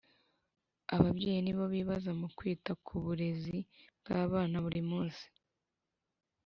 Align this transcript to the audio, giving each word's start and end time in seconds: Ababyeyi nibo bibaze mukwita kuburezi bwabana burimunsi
Ababyeyi 0.95 1.39
nibo 1.43 1.65
bibaze 1.73 2.11
mukwita 2.19 2.71
kuburezi 2.85 3.57
bwabana 3.99 4.57
burimunsi 4.65 5.25